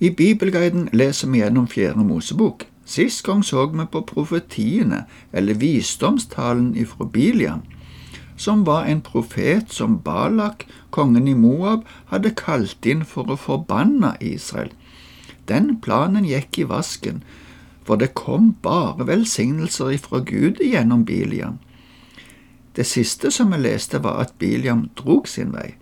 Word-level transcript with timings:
I 0.00 0.10
Bibelguiden 0.10 0.88
leser 0.92 1.30
vi 1.30 1.38
gjennom 1.38 1.66
Fjerde 1.70 2.04
Mosebok. 2.04 2.66
Sist 2.84 3.22
gang 3.24 3.44
så 3.44 3.66
vi 3.66 3.86
på 3.86 4.00
profetiene, 4.02 5.04
eller 5.32 5.54
visdomstalen 5.54 6.76
ifra 6.76 7.06
Biliam, 7.06 7.62
som 8.36 8.64
var 8.64 8.84
en 8.84 9.00
profet 9.00 9.72
som 9.72 9.98
Balak, 9.98 10.66
kongen 10.90 11.28
i 11.28 11.34
Moab, 11.34 11.86
hadde 12.10 12.34
kalt 12.34 12.86
inn 12.86 13.04
for 13.04 13.30
å 13.30 13.38
forbanne 13.38 14.16
Israel. 14.20 14.72
Den 15.48 15.78
planen 15.80 16.26
gikk 16.26 16.58
i 16.58 16.68
vasken, 16.68 17.22
for 17.84 17.96
det 17.96 18.14
kom 18.18 18.56
bare 18.62 19.06
velsignelser 19.06 19.94
ifra 19.94 20.20
Gud 20.20 20.60
gjennom 20.60 21.04
Biliam. 21.04 21.58
Det 22.76 22.86
siste 22.86 23.30
som 23.30 23.52
vi 23.54 23.62
leste, 23.62 24.02
var 24.02 24.18
at 24.20 24.34
Biliam 24.38 24.88
drog 24.98 25.28
sin 25.28 25.54
vei. 25.54 25.76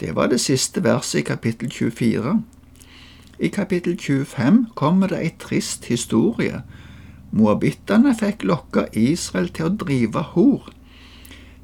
Det 0.00 0.14
var 0.14 0.30
det 0.30 0.40
siste 0.40 0.84
verset 0.84 1.20
i 1.20 1.26
kapittel 1.26 1.70
24. 1.70 2.38
I 3.38 3.48
kapittel 3.48 3.96
25 3.98 4.66
kommer 4.74 5.08
det 5.08 5.18
ei 5.18 5.30
trist 5.38 5.84
historie. 5.90 6.62
Moabittene 7.32 8.14
fikk 8.14 8.44
lokka 8.46 8.86
Israel 8.92 9.48
til 9.50 9.66
å 9.66 9.76
drive 9.84 10.22
hor. 10.34 10.68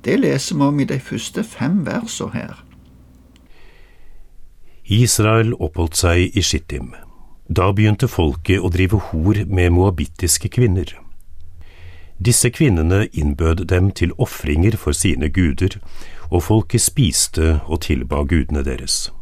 Det 0.04 0.16
leser 0.18 0.56
vi 0.56 0.66
om 0.66 0.80
i 0.80 0.88
de 0.88 0.98
første 0.98 1.44
fem 1.44 1.84
versene 1.86 2.34
her. 2.34 2.64
Israel 4.90 5.54
oppholdt 5.54 6.00
seg 6.00 6.34
i 6.34 6.42
Shittim. 6.42 6.94
Da 7.46 7.70
begynte 7.74 8.08
folket 8.10 8.58
å 8.58 8.70
drive 8.70 8.98
hor 9.10 9.44
med 9.46 9.70
moabittiske 9.76 10.50
kvinner. 10.50 10.90
Disse 12.18 12.50
kvinnene 12.50 13.06
innbød 13.12 13.64
dem 13.70 13.90
til 13.90 14.12
ofringer 14.18 14.76
for 14.76 14.92
sine 14.92 15.30
guder, 15.30 15.78
og 16.30 16.42
folket 16.42 16.82
spiste 16.82 17.60
og 17.66 17.80
tilba 17.86 18.24
gudene 18.26 18.64
deres. 18.66 19.12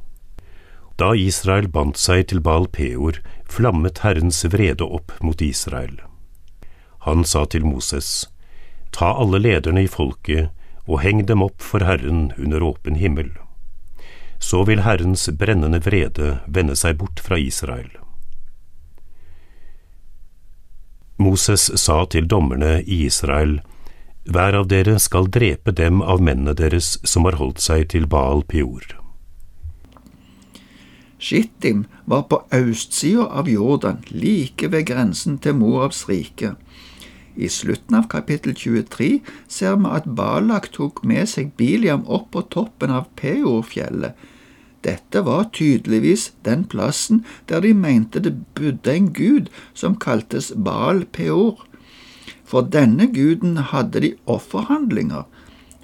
Da 0.99 1.13
Israel 1.15 1.69
bandt 1.71 2.01
seg 2.03 2.25
til 2.31 2.41
Baal 2.43 2.65
Peor, 2.75 3.21
flammet 3.47 4.01
Herrens 4.03 4.41
vrede 4.51 4.83
opp 4.83 5.13
mot 5.23 5.43
Israel. 5.43 6.01
Han 7.07 7.23
sa 7.25 7.45
til 7.47 7.63
Moses, 7.63 8.27
Ta 8.91 9.13
alle 9.15 9.39
lederne 9.39 9.85
i 9.87 9.91
folket 9.91 10.51
og 10.89 11.05
heng 11.05 11.23
dem 11.31 11.45
opp 11.47 11.63
for 11.63 11.87
Herren 11.87 12.33
under 12.35 12.67
åpen 12.67 12.99
himmel. 12.99 13.31
Så 14.43 14.65
vil 14.67 14.83
Herrens 14.83 15.29
brennende 15.39 15.79
vrede 15.87 16.41
vende 16.47 16.75
seg 16.75 16.99
bort 16.99 17.23
fra 17.23 17.39
Israel. 17.39 17.91
Moses 21.19 21.71
sa 21.79 22.05
til 22.11 22.27
dommerne 22.27 22.81
i 22.83 23.05
Israel, 23.07 23.61
Hver 24.27 24.55
av 24.55 24.67
dere 24.71 24.99
skal 24.99 25.31
drepe 25.31 25.71
dem 25.71 26.03
av 26.03 26.19
mennene 26.23 26.59
deres 26.59 26.97
som 27.07 27.27
har 27.31 27.39
holdt 27.39 27.63
seg 27.63 27.87
til 27.95 28.11
Baal 28.11 28.43
Peor. 28.51 28.99
Shittim 31.19 31.85
var 32.07 32.25
på 32.31 32.41
østsida 32.55 33.27
av 33.41 33.51
Jordan, 33.51 34.01
like 34.11 34.71
ved 34.73 34.87
grensen 34.87 35.39
til 35.39 35.59
Moabs 35.59 36.07
rike. 36.09 36.55
I 37.37 37.51
slutten 37.51 37.99
av 37.99 38.09
kapittel 38.11 38.55
23 38.55 39.21
ser 39.49 39.77
vi 39.79 39.93
at 39.99 40.09
Balak 40.19 40.73
tok 40.75 41.05
med 41.07 41.29
seg 41.31 41.55
Biliam 41.59 42.07
opp 42.07 42.33
på 42.35 42.43
toppen 42.55 42.91
av 42.95 43.11
Peorfjellet, 43.19 44.15
dette 44.85 45.25
var 45.27 45.49
tydeligvis 45.53 46.33
den 46.47 46.65
plassen 46.65 47.25
der 47.51 47.61
de 47.61 47.73
mente 47.75 48.23
det 48.23 48.35
bodde 48.55 48.95
en 48.95 49.09
gud 49.13 49.49
som 49.75 49.97
kaltes 49.99 50.53
Baal 50.55 51.05
Peor. 51.05 51.65
For 52.49 52.63
denne 52.63 53.09
guden 53.13 53.59
hadde 53.73 54.01
de 54.05 54.13
offerhandlinger. 54.27 55.27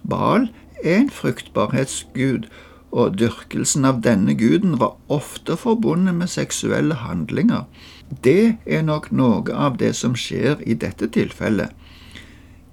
Baal 0.04 0.48
er 0.82 1.00
en 1.00 1.10
fruktbarhetsgud, 1.10 2.46
og 2.94 3.16
dyrkelsen 3.18 3.84
av 3.88 4.00
denne 4.06 4.36
guden 4.38 4.78
var 4.78 4.94
ofte 5.10 5.56
forbundet 5.58 6.14
med 6.14 6.30
seksuelle 6.30 6.94
handlinger. 7.02 7.64
Det 8.22 8.56
er 8.66 8.84
nok 8.86 9.10
noe 9.10 9.50
av 9.66 9.80
det 9.82 9.94
som 9.98 10.14
skjer 10.14 10.62
i 10.62 10.76
dette 10.78 11.10
tilfellet. 11.10 11.74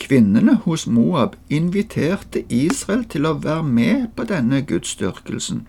Kvinnene 0.01 0.59
hos 0.65 0.87
Moab 0.89 1.35
inviterte 1.49 2.43
Israel 2.49 3.03
til 3.09 3.25
å 3.29 3.37
være 3.41 3.65
med 3.65 4.07
på 4.17 4.25
denne 4.29 4.61
gudsdyrkelsen. 4.65 5.65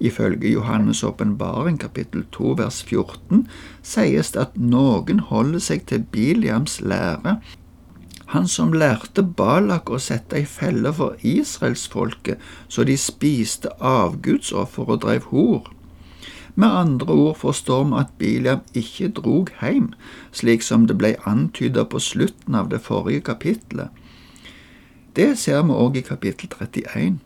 Ifølge 0.00 0.54
Johannes' 0.54 1.04
åpenbaring 1.04 1.76
kapittel 1.80 2.24
2 2.32 2.54
vers 2.60 2.80
14 2.84 3.42
sies 3.84 4.32
det 4.32 4.40
at 4.46 4.56
noen 4.56 5.20
holder 5.32 5.60
seg 5.60 5.84
til 5.90 6.06
Biliams 6.12 6.78
lære, 6.80 7.36
han 8.30 8.46
som 8.48 8.72
lærte 8.72 9.22
Balak 9.22 9.90
å 9.90 9.98
sette 9.98 10.38
ei 10.38 10.46
felle 10.46 10.92
for 10.94 11.18
israelsfolket 11.26 12.38
så 12.68 12.84
de 12.86 12.94
spiste 13.00 13.72
avgudsoffer 13.82 14.92
og 14.94 15.00
drev 15.04 15.26
hor. 15.32 15.70
Med 16.54 16.70
andre 16.70 17.14
ord 17.14 17.38
forstår 17.40 17.88
vi 17.88 17.98
at 17.98 18.12
Biliam 18.18 18.60
ikke 18.74 19.08
drog 19.18 19.50
hjem, 19.60 19.90
slik 20.32 20.62
som 20.62 20.86
det 20.86 20.98
ble 21.00 21.16
antyda 21.26 21.86
på 21.90 21.98
slutten 22.02 22.54
av 22.54 22.70
det 22.70 22.82
forrige 22.86 23.24
kapittelet. 23.30 23.90
Det 25.16 25.32
ser 25.38 25.64
vi 25.66 25.74
òg 25.74 25.98
i 25.98 26.06
kapittel 26.06 26.52
31. 26.54 27.18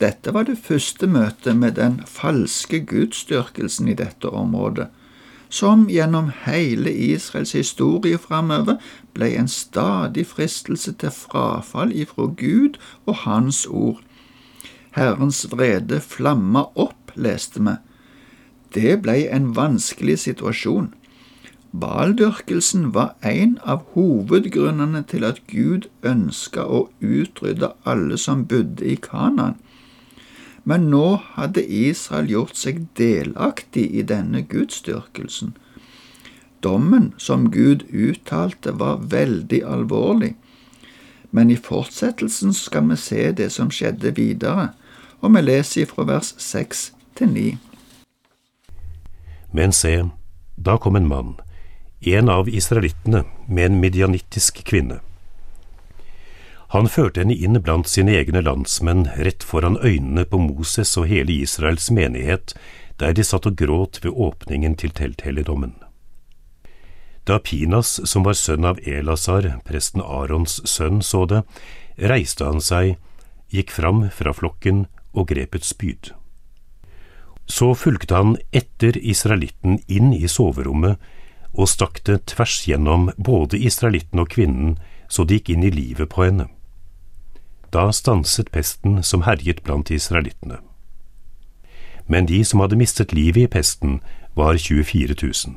Dette 0.00 0.32
var 0.32 0.44
det 0.48 0.58
første 0.60 1.08
møtet 1.08 1.56
med 1.56 1.76
den 1.76 2.00
falske 2.08 2.80
gudsdyrkelsen 2.88 3.88
i 3.88 3.96
dette 3.96 4.28
området, 4.28 4.88
som 5.48 5.86
gjennom 5.90 6.30
hele 6.44 6.90
Israels 6.90 7.52
historie 7.52 8.18
framover 8.18 8.80
ble 9.14 9.30
en 9.38 9.48
stadig 9.48 10.26
fristelse 10.26 10.92
til 11.00 11.14
frafall 11.14 11.94
ifra 11.94 12.28
Gud 12.36 12.78
og 13.06 13.22
Hans 13.24 13.64
ord. 13.66 14.02
Herrens 14.96 15.44
vrede 15.52 16.00
flamma 16.00 16.66
opp, 16.74 17.12
leste 17.14 17.62
vi. 17.62 17.76
Det 18.74 19.00
ble 19.04 19.26
en 19.32 19.52
vanskelig 19.56 20.18
situasjon. 20.24 20.92
Baldyrkelsen 21.76 22.92
var 22.94 23.14
en 23.22 23.58
av 23.64 23.84
hovedgrunnene 23.92 25.02
til 25.10 25.24
at 25.28 25.42
Gud 25.50 25.88
ønska 26.04 26.64
å 26.64 26.86
utrydde 27.00 27.74
alle 27.84 28.16
som 28.20 28.46
bodde 28.48 28.84
i 28.84 28.96
Kanan 28.96 29.58
men 30.66 30.88
nå 30.90 31.20
hadde 31.36 31.62
Israel 31.62 32.26
gjort 32.30 32.58
seg 32.58 32.80
delaktig 32.98 33.86
i 33.94 34.02
denne 34.02 34.42
gudsdyrkelsen. 34.42 35.52
Dommen 36.64 37.12
som 37.22 37.52
Gud 37.54 37.84
uttalte, 37.94 38.72
var 38.74 39.04
veldig 39.12 39.62
alvorlig, 39.62 40.34
men 41.30 41.52
i 41.54 41.56
fortsettelsen 41.56 42.54
skal 42.56 42.90
vi 42.90 42.98
se 42.98 43.30
det 43.38 43.52
som 43.54 43.70
skjedde 43.70 44.16
videre, 44.18 44.72
og 45.22 45.36
vi 45.36 45.44
leser 45.46 45.86
fra 45.86 46.08
vers 46.10 46.34
seks 46.42 46.90
til 47.14 47.30
ni. 47.30 47.48
Men 49.54 49.72
se, 49.72 50.00
da 50.58 50.76
kom 50.82 50.98
en 50.98 51.06
mann, 51.06 51.36
en 52.02 52.28
av 52.28 52.50
israelittene, 52.50 53.22
med 53.46 53.70
en 53.70 53.78
medianittisk 53.80 54.64
kvinne. 54.66 54.98
Han 56.74 56.88
førte 56.90 57.22
henne 57.22 57.34
inn 57.34 57.60
blant 57.62 57.88
sine 57.88 58.16
egne 58.18 58.42
landsmenn 58.42 59.06
rett 59.16 59.44
foran 59.46 59.78
øynene 59.78 60.24
på 60.26 60.40
Moses 60.42 60.96
og 60.98 61.06
hele 61.10 61.32
Israels 61.44 61.90
menighet, 61.94 62.54
der 62.98 63.14
de 63.14 63.24
satt 63.24 63.46
og 63.46 63.58
gråt 63.60 64.00
ved 64.02 64.10
åpningen 64.10 64.74
til 64.74 64.90
telthelligdommen. 64.90 65.76
Da 67.26 67.38
Pinas, 67.38 68.00
som 68.06 68.26
var 68.26 68.38
sønn 68.38 68.66
av 68.66 68.78
Elasar, 68.86 69.58
presten 69.66 70.02
Arons 70.02 70.60
sønn, 70.66 71.02
så 71.02 71.24
det, 71.26 71.42
reiste 71.98 72.46
han 72.46 72.62
seg, 72.62 72.96
gikk 73.50 73.70
fram 73.74 74.06
fra 74.14 74.34
flokken 74.34 74.86
og 75.14 75.28
grep 75.30 75.54
et 75.58 75.66
spyd. 75.66 76.12
Så 77.46 77.74
fulgte 77.78 78.14
han 78.14 78.36
etter 78.50 78.98
israelitten 78.98 79.78
inn 79.86 80.12
i 80.14 80.26
soverommet 80.30 80.98
og 81.54 81.70
stakk 81.70 82.02
det 82.06 82.24
tvers 82.32 82.58
gjennom 82.66 83.10
både 83.16 83.58
israelitten 83.58 84.22
og 84.22 84.30
kvinnen 84.34 84.74
så 85.08 85.24
det 85.24 85.40
gikk 85.40 85.54
inn 85.54 85.66
i 85.66 85.72
livet 85.72 86.10
på 86.10 86.26
henne. 86.26 86.48
Da 87.76 87.92
stanset 87.92 88.48
pesten 88.52 89.02
som 89.02 89.22
herjet 89.22 89.62
blant 89.62 89.90
israelittene. 89.90 90.56
Men 92.08 92.28
de 92.28 92.44
som 92.44 92.60
hadde 92.60 92.76
mistet 92.76 93.12
livet 93.12 93.42
i 93.42 93.46
pesten, 93.46 94.00
var 94.36 94.56
24 94.56 95.14
000. 95.22 95.56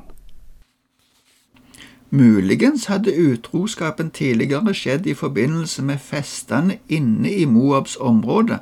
Muligens 2.10 2.86
hadde 2.86 3.16
utroskapen 3.16 4.12
tidligere 4.12 4.74
skjedd 4.74 5.08
i 5.08 5.14
forbindelse 5.14 5.82
med 5.82 6.04
festene 6.04 6.78
inne 6.90 7.32
i 7.32 7.46
Moabs 7.46 7.96
område, 7.96 8.60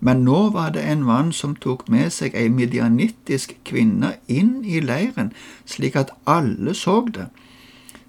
men 0.00 0.20
nå 0.24 0.50
var 0.50 0.76
det 0.76 0.84
en 0.84 1.04
mann 1.04 1.32
som 1.32 1.56
tok 1.56 1.88
med 1.88 2.12
seg 2.12 2.36
ei 2.36 2.50
medianittisk 2.52 3.56
kvinne 3.64 4.12
inn 4.28 4.60
i 4.64 4.84
leiren, 4.84 5.32
slik 5.64 5.96
at 5.96 6.12
alle 6.26 6.74
så 6.74 7.00
det. 7.08 7.30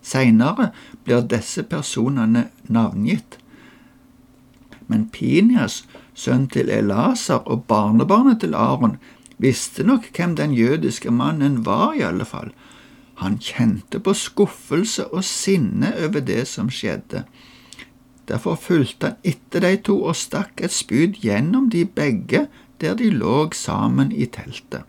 Seinere 0.03 0.73
blir 1.05 1.23
disse 1.23 1.63
personene 1.63 2.49
navngitt. 2.67 3.39
Men 4.87 5.09
Pinias, 5.09 5.83
sønn 6.13 6.47
til 6.47 6.69
Elasar 6.69 7.43
og 7.45 7.65
barnebarnet 7.69 8.39
til 8.43 8.55
Aron, 8.55 8.97
visste 9.37 9.83
nok 9.83 10.11
hvem 10.15 10.35
den 10.35 10.53
jødiske 10.53 11.11
mannen 11.11 11.65
var, 11.65 11.93
i 11.93 12.05
alle 12.05 12.25
fall. 12.25 12.51
Han 13.15 13.37
kjente 13.39 13.99
på 13.99 14.13
skuffelse 14.13 15.07
og 15.07 15.23
sinne 15.23 15.93
over 16.03 16.19
det 16.19 16.47
som 16.47 16.69
skjedde. 16.69 17.23
Derfor 18.27 18.55
fulgte 18.55 19.13
han 19.13 19.21
etter 19.23 19.63
de 19.63 19.75
to 19.85 20.01
og 20.03 20.17
stakk 20.17 20.61
et 20.65 20.73
spyd 20.73 21.19
gjennom 21.21 21.69
de 21.69 21.85
begge 21.85 22.47
der 22.81 22.95
de 22.97 23.09
lå 23.09 23.51
sammen 23.53 24.11
i 24.11 24.25
teltet. 24.25 24.83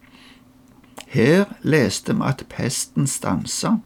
Her 1.06 1.44
leste 1.62 2.16
vi 2.16 2.26
at 2.26 2.42
pesten 2.50 3.06
stansa. 3.06 3.76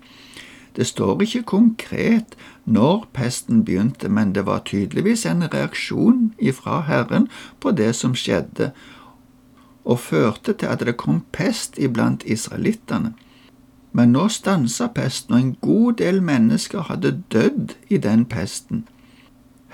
Det 0.76 0.86
står 0.86 1.22
ikke 1.22 1.42
konkret 1.42 2.36
når 2.64 3.08
pesten 3.12 3.64
begynte, 3.64 4.08
men 4.08 4.34
det 4.34 4.46
var 4.46 4.62
tydeligvis 4.64 5.26
en 5.26 5.42
reaksjon 5.54 6.32
ifra 6.38 6.80
Herren 6.80 7.28
på 7.60 7.70
det 7.70 7.94
som 7.94 8.14
skjedde, 8.14 8.70
og 9.84 9.98
førte 9.98 10.52
til 10.52 10.66
at 10.66 10.84
det 10.86 10.96
kom 10.96 11.24
pest 11.32 11.78
iblant 11.78 12.22
israelittene. 12.26 13.14
Men 13.92 14.12
nå 14.12 14.28
stansa 14.28 14.86
pesten, 14.86 15.34
og 15.34 15.40
en 15.40 15.56
god 15.60 15.92
del 15.98 16.22
mennesker 16.22 16.86
hadde 16.86 17.22
dødd 17.32 17.74
i 17.88 17.96
den 17.98 18.24
pesten. 18.24 18.84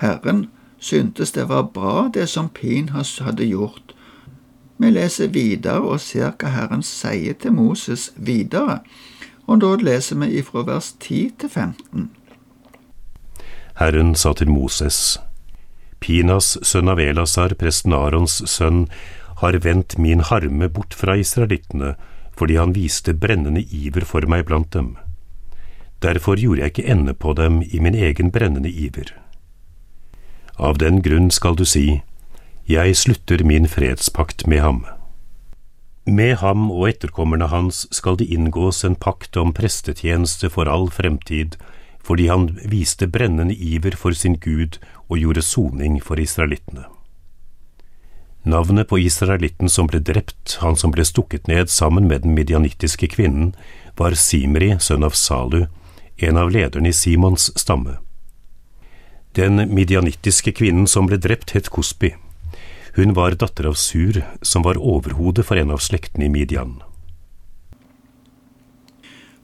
Herren 0.01 0.47
syntes 0.79 1.31
det 1.31 1.49
var 1.49 1.69
bra 1.73 2.09
det 2.13 2.29
som 2.29 2.49
Pinhas 2.49 3.17
hadde 3.19 3.45
gjort. 3.45 3.93
Vi 4.77 4.89
leser 4.89 5.27
videre 5.27 5.81
og 5.81 5.99
ser 6.01 6.33
hva 6.37 6.49
Herren 6.53 6.83
sier 6.85 7.33
til 7.33 7.53
Moses 7.53 8.11
videre, 8.15 8.79
og 9.47 9.61
da 9.63 9.75
leser 9.79 10.19
vi 10.21 10.37
ifra 10.41 10.63
vers 10.67 10.93
10 10.99 11.31
til 11.39 11.49
15. 11.49 12.09
Herren 13.79 14.15
sa 14.15 14.33
til 14.33 14.49
Moses, 14.49 15.19
Pinas 15.99 16.57
sønn 16.65 16.89
av 16.91 16.99
Elasar, 17.01 17.55
presten 17.57 17.93
Arons 17.93 18.41
sønn, 18.49 18.87
har 19.41 19.57
vendt 19.63 19.97
min 20.01 20.23
harme 20.25 20.69
bort 20.69 20.93
fra 20.97 21.15
israelittene, 21.17 21.95
fordi 22.37 22.57
han 22.57 22.73
viste 22.75 23.13
brennende 23.13 23.61
iver 23.61 24.05
for 24.05 24.25
meg 24.29 24.45
blant 24.49 24.73
dem. 24.73 24.95
Derfor 26.01 26.37
gjorde 26.37 26.61
jeg 26.61 26.73
ikke 26.73 26.89
ende 26.91 27.13
på 27.13 27.33
dem 27.33 27.61
i 27.61 27.79
min 27.81 27.95
egen 27.95 28.31
brennende 28.31 28.69
iver. 28.69 29.13
Av 30.57 30.77
den 30.77 31.01
grunn 31.05 31.31
skal 31.33 31.57
du 31.57 31.65
si, 31.65 32.01
jeg 32.67 32.97
slutter 32.97 33.43
min 33.45 33.67
fredspakt 33.69 34.47
med 34.47 34.61
ham. 34.61 34.85
Med 36.07 36.37
ham 36.39 36.69
og 36.71 36.85
etterkommerne 36.87 37.49
hans 37.51 37.83
skal 37.91 38.15
det 38.15 38.29
inngås 38.31 38.85
en 38.87 38.95
pakt 38.95 39.35
om 39.35 39.51
prestetjeneste 39.51 40.47
for 40.49 40.69
all 40.71 40.87
fremtid, 40.87 41.57
fordi 41.99 42.29
han 42.31 42.53
viste 42.63 43.09
brennende 43.11 43.51
iver 43.53 43.97
for 43.99 44.15
sin 44.15 44.37
Gud 44.39 44.79
og 45.09 45.19
gjorde 45.19 45.43
soning 45.43 45.99
for 45.99 46.15
israelittene. 46.15 46.85
Navnet 48.47 48.87
på 48.87 49.01
israelitten 49.03 49.67
som 49.67 49.89
ble 49.91 49.99
drept, 49.99 50.55
han 50.61 50.79
som 50.79 50.93
ble 50.95 51.03
stukket 51.03 51.49
ned 51.51 51.67
sammen 51.67 52.07
med 52.07 52.23
den 52.23 52.37
midianittiske 52.37 53.09
kvinnen, 53.11 53.51
var 53.99 54.15
Simri, 54.15 54.77
sønn 54.79 55.03
av 55.03 55.11
Salu, 55.11 55.65
en 56.23 56.39
av 56.39 56.53
lederne 56.55 56.87
i 56.87 56.95
Simons 56.95 57.49
stamme. 57.59 57.97
Den 59.35 59.59
midianittiske 59.75 60.55
kvinnen 60.55 60.87
som 60.87 61.11
ble 61.11 61.19
drept, 61.19 61.51
het 61.51 61.67
Kosbi. 61.67 62.13
Hun 62.97 63.13
var 63.13 63.35
datter 63.37 63.67
av 63.69 63.75
Sur, 63.77 64.23
som 64.41 64.63
var 64.65 64.79
overhodet 64.81 65.45
for 65.45 65.59
en 65.61 65.69
av 65.69 65.83
slektene 65.85 66.25
i 66.25 66.31
Midian. 66.33 66.79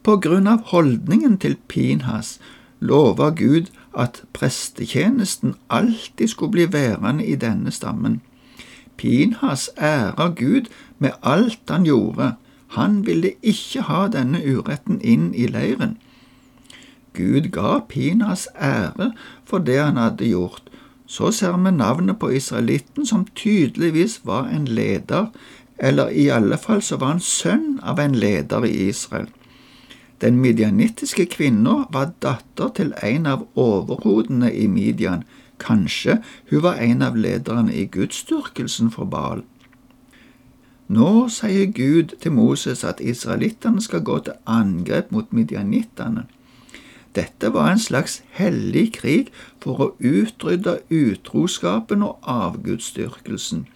På 0.02 0.16
grunn 0.18 0.50
av 0.50 0.64
holdningen 0.72 1.38
til 1.38 1.60
Pinhas 1.70 2.40
lova 2.82 3.30
Gud 3.30 3.70
at 3.94 4.24
prestetjenesten 4.34 5.54
alltid 5.70 6.34
skulle 6.34 6.56
bli 6.58 6.66
værende 6.74 7.28
i 7.30 7.38
denne 7.38 7.70
stammen. 7.72 8.24
Pinhas 8.98 9.70
ærer 9.78 10.34
Gud 10.34 10.74
med 10.98 11.14
alt 11.22 11.70
han 11.70 11.86
gjorde. 11.86 12.34
Han 12.74 13.06
ville 13.06 13.36
ikke 13.46 13.86
ha 13.86 14.08
denne 14.10 14.42
uretten 14.42 14.98
inn 15.02 15.30
i 15.38 15.46
leiren. 15.46 16.00
Gud 17.14 17.54
ga 17.54 17.80
Pinhas 17.86 18.48
ære 18.58 19.14
for 19.46 19.62
det 19.62 19.78
han 19.78 20.02
hadde 20.02 20.34
gjort. 20.34 20.73
Så 21.06 21.32
ser 21.32 21.58
vi 21.58 21.72
navnet 21.72 22.20
på 22.20 22.32
israelitten, 22.32 23.06
som 23.06 23.26
tydeligvis 23.36 24.22
var 24.24 24.48
en 24.48 24.66
leder, 24.66 25.28
eller 25.78 26.10
i 26.10 26.30
alle 26.30 26.58
fall 26.58 26.82
så 26.82 26.98
var 26.98 27.16
han 27.16 27.24
sønn 27.24 27.80
av 27.84 28.00
en 28.00 28.16
leder 28.16 28.66
i 28.66 28.90
Israel. 28.90 29.28
Den 30.22 30.38
midianittiske 30.40 31.26
kvinna 31.26 31.84
var 31.92 32.14
datter 32.24 32.70
til 32.78 32.94
en 33.04 33.26
av 33.28 33.48
overhodene 33.60 34.54
i 34.54 34.68
Midian. 34.72 35.26
Kanskje 35.60 36.22
hun 36.50 36.64
var 36.64 36.80
en 36.80 37.02
av 37.02 37.18
lederne 37.20 37.74
i 37.74 37.86
gudsdyrkelsen 37.92 38.92
for 38.92 39.06
Baal. 39.06 39.44
Nå 40.88 41.28
sier 41.32 41.66
Gud 41.76 42.16
til 42.22 42.32
Moses 42.36 42.84
at 42.88 43.02
israelittene 43.02 43.82
skal 43.82 44.04
gå 44.04 44.20
til 44.24 44.40
angrep 44.46 45.12
mot 45.12 45.34
midianittene. 45.34 46.26
Dette 47.16 47.54
var 47.54 47.72
en 47.72 47.80
slags 47.80 48.22
hellig 48.34 48.94
krig 48.94 49.30
for 49.62 49.82
å 49.82 49.90
utrydde 50.00 50.80
utroskapen 50.90 52.04
og 52.04 52.18
avgudsdyrkelsen. 52.24 53.68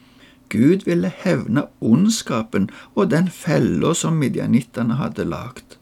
Gud 0.50 0.86
ville 0.86 1.12
hevne 1.24 1.68
ondskapen 1.82 2.70
og 2.96 3.12
den 3.12 3.28
fella 3.30 3.94
som 3.94 4.18
midjanittene 4.22 4.98
hadde 4.98 5.28
lagd. 5.28 5.78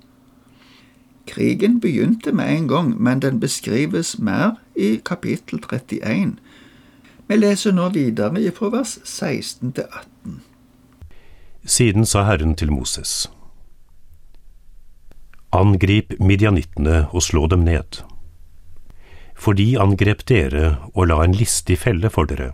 Krigen 1.28 1.80
begynte 1.81 2.31
med 2.31 2.57
en 2.57 2.68
gang, 2.68 3.02
men 3.02 3.22
den 3.22 3.40
beskrives 3.40 4.19
mer 4.19 4.51
i 4.75 5.00
kapittel 5.06 5.60
31. 5.60 6.36
Vi 7.28 7.36
leser 7.36 7.74
nå 7.74 7.90
videre 7.90 8.51
fra 8.51 8.69
vers 8.69 9.00
16 9.04 9.72
til 9.72 9.84
18. 9.84 10.42
Siden 11.66 12.06
sa 12.06 12.24
Herren 12.24 12.56
til 12.56 12.72
Moses. 12.72 13.31
Angrip 15.56 16.12
midjanittene 16.19 17.06
og 17.16 17.24
slå 17.24 17.46
dem 17.48 17.62
ned. 17.63 18.02
For 19.40 19.56
de 19.56 19.78
angrep 19.80 20.25
dere 20.28 20.74
og 20.92 21.07
la 21.07 21.22
en 21.24 21.36
listig 21.38 21.78
felle 21.80 22.12
for 22.12 22.28
dere. 22.28 22.50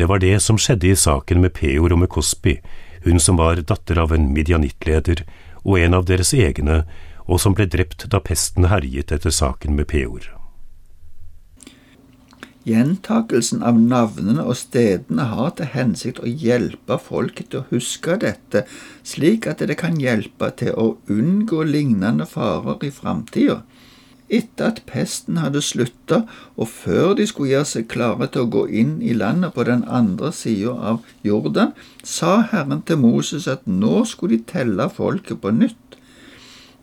Det 0.00 0.08
var 0.08 0.22
det 0.22 0.38
som 0.40 0.56
skjedde 0.56 0.88
i 0.88 0.96
saken 0.96 1.42
med 1.44 1.52
Peor 1.58 1.92
og 1.92 2.00
med 2.00 2.08
Cosby, 2.14 2.56
hun 3.04 3.20
som 3.20 3.36
var 3.36 3.60
datter 3.60 4.00
av 4.00 4.14
en 4.16 4.30
midjanittleder 4.32 5.26
og 5.66 5.78
en 5.82 6.00
av 6.00 6.08
deres 6.08 6.32
egne, 6.32 6.84
og 7.28 7.42
som 7.44 7.52
ble 7.52 7.68
drept 7.68 8.08
da 8.08 8.22
pesten 8.24 8.70
herjet 8.72 9.12
etter 9.12 9.34
saken 9.34 9.76
med 9.76 9.90
Peor. 9.92 10.37
Gjentakelsen 12.68 13.62
av 13.64 13.78
navnene 13.80 14.42
og 14.44 14.56
stedene 14.60 15.24
har 15.30 15.54
til 15.56 15.70
hensikt 15.72 16.20
å 16.20 16.28
hjelpe 16.28 16.98
folket 17.00 17.48
til 17.52 17.62
å 17.62 17.68
huske 17.70 18.18
dette, 18.20 18.64
slik 19.06 19.48
at 19.48 19.64
det 19.70 19.78
kan 19.80 19.96
hjelpe 20.02 20.50
til 20.60 20.74
å 20.76 20.88
unngå 21.08 21.62
lignende 21.64 22.26
farer 22.28 22.84
i 22.84 22.92
framtida. 22.92 23.62
Etter 24.28 24.66
at 24.68 24.82
pesten 24.84 25.38
hadde 25.40 25.62
slutta, 25.64 26.20
og 26.60 26.68
før 26.68 27.14
de 27.16 27.24
skulle 27.30 27.54
gjøre 27.54 27.70
seg 27.70 27.88
klare 27.88 28.28
til 28.28 28.44
å 28.44 28.52
gå 28.58 28.66
inn 28.82 28.98
i 29.00 29.16
landet 29.16 29.54
på 29.56 29.64
den 29.64 29.86
andre 29.88 30.34
sida 30.36 30.74
av 30.92 31.00
Jordan, 31.24 31.72
sa 32.04 32.42
Herren 32.52 32.84
til 32.84 33.00
Moses 33.00 33.48
at 33.48 33.64
nå 33.64 34.04
skulle 34.04 34.36
de 34.36 34.50
telle 34.52 34.90
folket 34.92 35.40
på 35.40 35.54
nytt. 35.56 35.96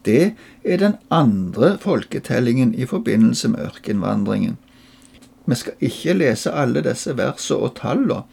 Det 0.05 0.33
er 0.65 0.81
den 0.81 0.97
andre 1.13 1.75
folketellingen 1.81 2.73
i 2.73 2.89
forbindelse 2.89 3.53
med 3.53 3.69
ørkenvandringen. 3.69 4.57
Vi 5.45 5.55
skal 5.55 5.73
ikke 5.79 6.13
lese 6.13 6.51
alle 6.51 6.81
disse 6.85 7.13
versene 7.17 7.59
og 7.59 7.75
tallene, 7.79 8.23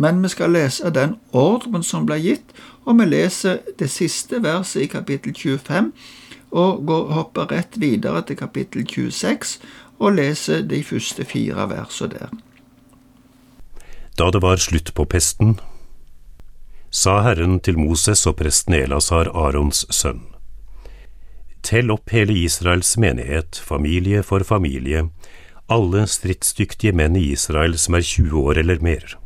men 0.00 0.22
vi 0.22 0.30
skal 0.32 0.54
lese 0.54 0.90
den 0.90 1.18
ordren 1.36 1.82
som 1.84 2.06
ble 2.08 2.16
gitt, 2.22 2.54
og 2.84 2.98
vi 3.00 3.06
leser 3.10 3.60
det 3.78 3.90
siste 3.92 4.40
verset 4.42 4.86
i 4.86 4.90
kapittel 4.90 5.34
25 5.36 5.92
og 6.52 6.86
går, 6.86 7.04
hopper 7.12 7.52
rett 7.52 7.76
videre 7.80 8.22
til 8.28 8.36
kapittel 8.36 8.86
26 8.88 9.58
og 9.98 10.16
leser 10.16 10.64
de 10.68 10.82
første 10.84 11.24
fire 11.24 11.68
versene 11.68 12.16
der. 12.16 12.32
Da 14.18 14.28
det 14.30 14.42
var 14.42 14.60
slutt 14.60 14.92
på 14.94 15.04
pesten, 15.08 15.56
sa 16.92 17.22
Herren 17.24 17.60
til 17.60 17.78
Moses 17.80 18.26
og 18.28 18.36
presten 18.36 18.76
Elasar, 18.76 19.30
Arons 19.32 19.86
sønn. 19.88 20.26
Tell 21.62 21.92
opp 21.94 22.10
hele 22.12 22.34
Israels 22.36 22.96
menighet, 23.00 23.56
familie 23.56 24.22
for 24.26 24.44
familie, 24.44 25.06
alle 25.70 26.06
stridsdyktige 26.06 26.94
menn 26.96 27.16
i 27.16 27.30
Israel 27.32 27.78
som 27.78 27.94
er 27.94 28.06
20 28.06 28.38
år 28.40 28.60
eller 28.62 28.82
mer. 28.82 29.18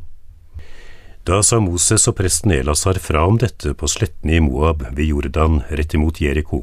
Da 1.27 1.41
sa 1.43 1.59
Moses 1.59 2.07
og 2.07 2.15
presten 2.21 2.53
Elasar 2.55 2.99
fra 3.03 3.25
om 3.27 3.37
dette 3.41 3.73
på 3.75 3.87
slettene 3.91 4.37
i 4.37 4.43
Moab 4.43 4.85
ved 4.95 5.09
Jordan 5.09 5.59
rett 5.67 5.93
imot 5.97 6.21
Jeriko. 6.23 6.61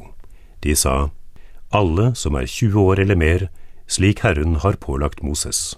De 0.65 0.73
sa, 0.75 1.11
alle 1.69 2.15
som 2.17 2.35
er 2.39 2.47
20 2.49 2.79
år 2.81 3.03
eller 3.03 3.19
mer, 3.19 3.47
slik 3.85 4.23
Herren 4.25 4.55
har 4.63 4.79
pålagt 4.81 5.21
Moses. 5.21 5.75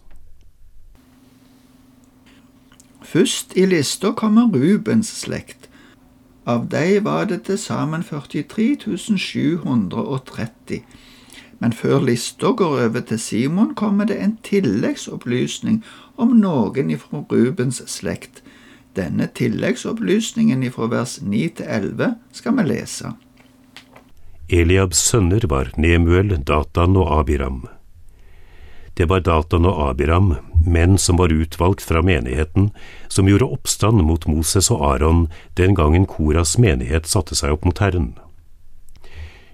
Først 3.04 3.56
i 3.56 3.66
lista 3.68 4.14
kommer 4.16 4.48
Rubens 4.52 5.12
slekt. 5.24 5.68
Av 6.48 6.70
dem 6.72 7.04
var 7.04 7.28
det 7.28 7.44
til 7.48 7.60
sammen 7.60 8.04
43 8.08 8.78
730 9.20 10.82
men 11.60 11.74
før 11.74 12.04
lista 12.06 12.52
går 12.54 12.82
over 12.88 13.06
til 13.10 13.20
Simon, 13.20 13.74
kommer 13.76 14.06
det 14.10 14.20
en 14.22 14.38
tilleggsopplysning 14.46 15.84
om 16.18 16.36
noen 16.42 16.92
ifra 16.94 17.24
Rubens 17.32 17.82
slekt. 17.90 18.44
Denne 18.98 19.28
tilleggsopplysningen 19.28 20.64
ifra 20.66 20.90
vers 20.90 21.20
9 21.22 21.48
til 21.60 21.66
11 21.70 22.14
skal 22.34 22.58
vi 22.58 22.68
lese. 22.72 23.14
Eliabs 24.50 25.02
sønner 25.10 25.44
var 25.50 25.74
Nemuel, 25.78 26.38
Datan 26.48 26.96
og 26.98 27.12
Abiram. 27.20 27.66
Det 28.98 29.06
var 29.10 29.22
Datan 29.22 29.68
og 29.70 29.82
Abiram, 29.90 30.38
menn 30.66 30.98
som 30.98 31.20
var 31.22 31.34
utvalgt 31.34 31.84
fra 31.86 32.02
menigheten, 32.02 32.72
som 33.08 33.28
gjorde 33.30 33.50
oppstand 33.58 34.02
mot 34.08 34.26
Moses 34.26 34.72
og 34.74 34.82
Aron 34.88 35.28
den 35.60 35.76
gangen 35.78 36.08
Koras 36.10 36.56
menighet 36.58 37.06
satte 37.06 37.38
seg 37.38 37.54
opp 37.54 37.68
mot 37.68 37.84
Herren. 37.84 38.16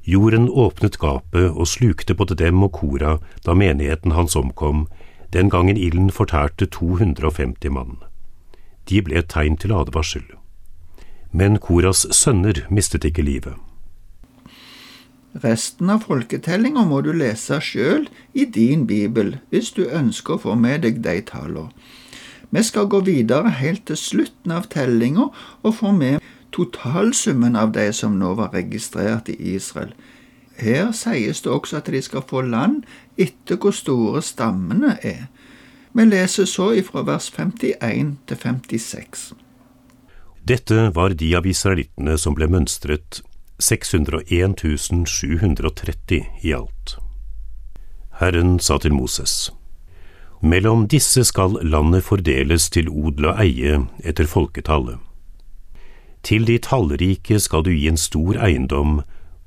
Jorden 0.03 0.49
åpnet 0.49 0.97
gapet 0.99 1.53
og 1.55 1.67
slukte 1.67 2.15
både 2.15 2.35
dem 2.35 2.63
og 2.65 2.73
Kora 2.75 3.17
da 3.45 3.55
menigheten 3.55 4.11
hans 4.11 4.35
omkom, 4.35 4.87
den 5.31 5.49
gangen 5.49 5.77
ilden 5.77 6.11
fortærte 6.11 6.67
250 6.67 7.71
mann. 7.71 8.01
De 8.89 8.99
ble 9.01 9.21
et 9.21 9.31
tegn 9.31 9.55
til 9.57 9.71
advarsel. 9.71 10.25
Men 11.31 11.55
Koras 11.57 12.03
sønner 12.11 12.65
mistet 12.69 13.07
ikke 13.07 13.23
livet. 13.23 13.55
Resten 15.43 15.89
av 15.89 16.03
folketellinga 16.05 16.83
må 16.85 16.99
du 17.01 17.09
lese 17.15 17.57
sjøl 17.63 18.05
i 18.37 18.43
din 18.45 18.83
bibel, 18.85 19.37
hvis 19.49 19.71
du 19.73 19.87
ønsker 19.87 20.35
å 20.35 20.43
få 20.43 20.57
med 20.59 20.83
deg 20.83 20.99
de 21.01 21.15
tallene. 21.25 21.71
Vi 22.53 22.61
skal 22.61 22.85
gå 22.85 22.99
videre 23.01 23.49
helt 23.57 23.87
til 23.89 23.97
slutten 23.97 24.51
av 24.53 24.67
tellinga 24.69 25.31
og 25.63 25.71
få 25.73 25.89
med 25.95 26.19
totalsummen 26.53 27.55
av 27.55 27.71
de 27.75 27.87
som 27.93 28.19
nå 28.19 28.33
var 28.39 28.53
registrert 28.53 29.29
i 29.29 29.37
Israel. 29.55 29.93
Her 30.57 30.91
sies 30.93 31.41
det 31.41 31.51
også 31.51 31.79
at 31.81 31.89
de 31.89 32.01
skal 32.01 32.25
få 32.29 32.43
land 32.45 32.83
etter 33.17 33.57
hvor 33.57 33.73
store 33.73 34.21
stammene 34.21 34.97
er. 35.01 35.27
Vi 35.93 36.05
leser 36.05 36.45
så 36.49 36.71
ifra 36.77 37.03
vers 37.05 37.29
51 37.33 38.17
til 38.27 38.37
56. 38.37 39.33
Dette 40.47 40.89
var 40.95 41.13
de 41.17 41.29
av 41.37 41.45
israelittene 41.47 42.17
som 42.17 42.35
ble 42.35 42.49
mønstret 42.51 43.21
601 43.61 44.57
730 45.07 46.25
i 46.43 46.53
alt. 46.53 46.97
Herren 48.19 48.59
sa 48.59 48.77
til 48.77 48.93
Moses, 48.93 49.51
Mellom 50.43 50.87
disse 50.91 51.23
skal 51.23 51.55
landet 51.63 52.03
fordeles 52.03 52.67
til 52.69 52.89
odel 52.91 53.29
og 53.31 53.39
eie 53.39 53.77
etter 54.03 54.27
folketallet. 54.27 54.99
Til 56.23 56.45
de 56.47 56.55
tallrike 56.57 57.39
skal 57.43 57.65
du 57.65 57.73
gi 57.73 57.89
en 57.91 57.99
stor 57.99 58.39
eiendom, 58.39 59.01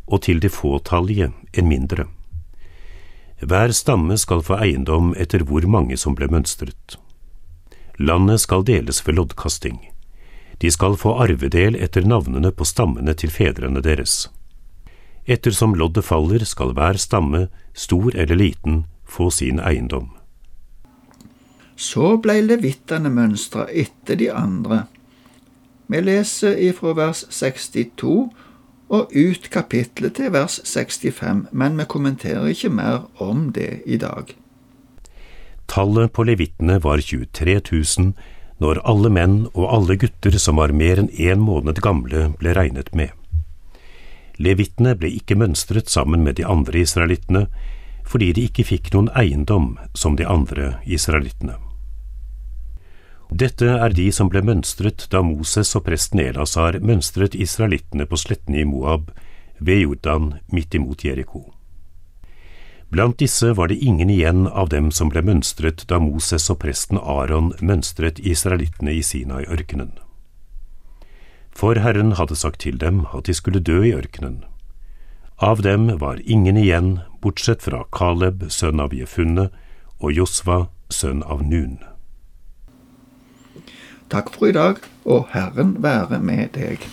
og 0.07 0.23
til 0.23 0.41
de 0.45 0.51
fåtallige 0.53 1.33
en 1.57 1.69
mindre. 1.69 2.07
Hver 3.41 3.73
stamme 3.73 4.17
skal 4.21 4.45
få 4.45 4.59
eiendom 4.61 5.15
etter 5.17 5.45
hvor 5.49 5.65
mange 5.69 5.97
som 5.97 6.15
ble 6.17 6.29
mønstret. 6.33 6.97
Landet 7.99 8.41
skal 8.45 8.65
deles 8.65 9.01
ved 9.07 9.17
loddkasting. 9.17 9.81
De 10.61 10.71
skal 10.73 10.97
få 11.01 11.15
arvedel 11.21 11.77
etter 11.77 12.05
navnene 12.05 12.53
på 12.53 12.65
stammene 12.65 13.13
til 13.17 13.33
fedrene 13.33 13.83
deres. 13.85 14.29
Ettersom 15.27 15.75
loddet 15.75 16.05
faller, 16.05 16.45
skal 16.45 16.73
hver 16.77 17.01
stamme, 17.01 17.49
stor 17.75 18.15
eller 18.15 18.37
liten, 18.37 18.85
få 19.05 19.31
sin 19.31 19.61
eiendom. 19.61 20.13
Så 21.77 22.17
blei 22.23 22.41
levittene 22.45 23.11
mønstra 23.13 23.67
etter 23.69 24.17
de 24.17 24.31
andre. 24.33 24.87
Vi 25.87 26.01
leser 26.03 26.57
ifra 26.59 26.95
vers 26.99 27.25
62 27.31 28.31
og 28.89 29.13
ut 29.15 29.51
kapitlet 29.51 30.17
til 30.19 30.33
vers 30.35 30.61
65, 30.65 31.47
men 31.53 31.79
vi 31.79 31.87
kommenterer 31.91 32.47
ikke 32.51 32.71
mer 32.71 33.07
om 33.23 33.51
det 33.55 33.83
i 33.87 33.99
dag. 33.99 34.35
Tallet 35.67 36.13
på 36.13 36.23
levittene 36.27 36.79
var 36.83 37.03
23 37.03 37.61
000 37.73 38.13
når 38.63 38.81
alle 38.89 39.11
menn 39.13 39.37
og 39.53 39.67
alle 39.69 39.97
gutter 40.01 40.39
som 40.41 40.57
var 40.61 40.73
mer 40.73 41.03
enn 41.03 41.11
én 41.13 41.43
måned 41.43 41.83
gamle, 41.85 42.31
ble 42.41 42.55
regnet 42.57 42.95
med. 42.97 43.13
Levittene 44.39 44.95
ble 44.97 45.11
ikke 45.17 45.37
mønstret 45.37 45.91
sammen 45.93 46.25
med 46.25 46.39
de 46.39 46.47
andre 46.47 46.81
israelittene, 46.85 47.47
fordi 48.07 48.33
de 48.33 48.47
ikke 48.49 48.65
fikk 48.65 48.93
noen 48.95 49.11
eiendom 49.19 49.75
som 49.95 50.17
de 50.17 50.27
andre 50.29 50.77
israelittene. 50.87 51.57
Dette 53.31 53.67
er 53.67 53.91
de 53.91 54.07
som 54.15 54.29
ble 54.31 54.43
mønstret 54.47 55.09
da 55.11 55.23
Moses 55.27 55.75
og 55.75 55.87
presten 55.89 56.21
Elasar 56.23 56.79
mønstret 56.79 57.35
israelittene 57.35 58.07
på 58.07 58.19
slettene 58.21 58.63
i 58.63 58.65
Moab, 58.69 59.11
ved 59.59 59.83
Jordan, 59.83 60.35
midt 60.53 60.75
imot 60.75 61.05
Jeriko. 61.05 61.49
Blant 62.89 63.19
disse 63.19 63.51
var 63.57 63.69
det 63.69 63.83
ingen 63.83 64.11
igjen 64.11 64.47
av 64.47 64.69
dem 64.71 64.93
som 64.95 65.11
ble 65.11 65.25
mønstret 65.27 65.83
da 65.91 65.99
Moses 65.99 66.47
og 66.53 66.61
presten 66.63 67.01
Aron 67.03 67.51
mønstret 67.61 68.21
israelittene 68.23 68.95
i 68.95 69.03
Sinai-ørkenen. 69.03 69.97
For 71.51 71.75
Herren 71.83 72.15
hadde 72.21 72.37
sagt 72.37 72.61
til 72.63 72.79
dem 72.79 73.07
at 73.11 73.27
de 73.27 73.35
skulle 73.35 73.65
dø 73.65 73.81
i 73.83 73.95
ørkenen. 73.97 74.45
Av 75.43 75.65
dem 75.65 75.89
var 75.99 76.23
ingen 76.25 76.57
igjen, 76.57 77.01
bortsett 77.21 77.65
fra 77.65 77.83
Kaleb, 77.91 78.47
sønn 78.53 78.81
av 78.81 78.95
Jefunne, 78.95 79.51
og 79.99 80.13
Josva, 80.13 80.69
sønn 80.89 81.25
av 81.25 81.43
Nun. 81.43 81.81
Takk 84.09 84.31
for 84.31 84.47
i 84.47 84.53
dag, 84.55 84.77
og 85.05 85.27
Herren 85.33 85.77
være 85.83 86.21
med 86.23 86.55
deg. 86.55 86.85